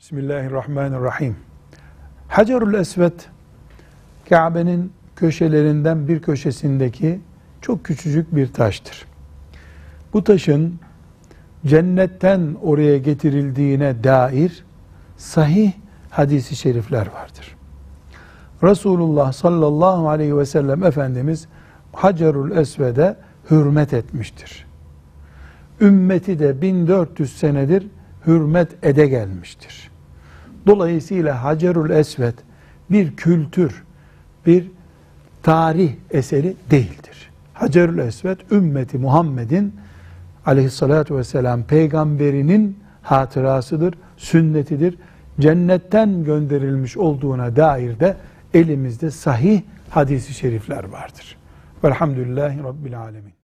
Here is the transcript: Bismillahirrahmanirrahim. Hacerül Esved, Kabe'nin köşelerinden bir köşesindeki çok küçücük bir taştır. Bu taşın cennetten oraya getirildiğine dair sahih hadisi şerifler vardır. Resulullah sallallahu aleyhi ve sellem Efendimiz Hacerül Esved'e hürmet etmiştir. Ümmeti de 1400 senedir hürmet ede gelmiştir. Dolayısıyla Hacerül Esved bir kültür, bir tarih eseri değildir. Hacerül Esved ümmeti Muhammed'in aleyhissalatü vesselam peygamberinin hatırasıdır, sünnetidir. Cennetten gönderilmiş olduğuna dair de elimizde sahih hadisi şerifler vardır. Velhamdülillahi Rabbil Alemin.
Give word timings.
Bismillahirrahmanirrahim. 0.00 1.36
Hacerül 2.28 2.74
Esved, 2.74 3.20
Kabe'nin 4.28 4.92
köşelerinden 5.16 6.08
bir 6.08 6.22
köşesindeki 6.22 7.20
çok 7.60 7.84
küçücük 7.84 8.36
bir 8.36 8.52
taştır. 8.52 9.06
Bu 10.12 10.24
taşın 10.24 10.78
cennetten 11.66 12.56
oraya 12.62 12.98
getirildiğine 12.98 14.04
dair 14.04 14.64
sahih 15.16 15.72
hadisi 16.10 16.56
şerifler 16.56 17.06
vardır. 17.06 17.56
Resulullah 18.62 19.32
sallallahu 19.32 20.08
aleyhi 20.08 20.36
ve 20.36 20.46
sellem 20.46 20.84
Efendimiz 20.84 21.48
Hacerül 21.92 22.56
Esved'e 22.56 23.16
hürmet 23.50 23.92
etmiştir. 23.92 24.66
Ümmeti 25.80 26.38
de 26.38 26.62
1400 26.62 27.36
senedir 27.36 27.86
hürmet 28.26 28.84
ede 28.84 29.06
gelmiştir. 29.06 29.89
Dolayısıyla 30.66 31.44
Hacerül 31.44 31.90
Esved 31.90 32.34
bir 32.90 33.16
kültür, 33.16 33.82
bir 34.46 34.70
tarih 35.42 35.92
eseri 36.10 36.56
değildir. 36.70 37.30
Hacerül 37.54 37.98
Esved 37.98 38.38
ümmeti 38.50 38.98
Muhammed'in 38.98 39.74
aleyhissalatü 40.46 41.16
vesselam 41.16 41.62
peygamberinin 41.62 42.78
hatırasıdır, 43.02 43.94
sünnetidir. 44.16 44.98
Cennetten 45.40 46.24
gönderilmiş 46.24 46.96
olduğuna 46.96 47.56
dair 47.56 48.00
de 48.00 48.16
elimizde 48.54 49.10
sahih 49.10 49.62
hadisi 49.90 50.34
şerifler 50.34 50.84
vardır. 50.84 51.36
Velhamdülillahi 51.84 52.62
Rabbil 52.64 52.98
Alemin. 53.00 53.39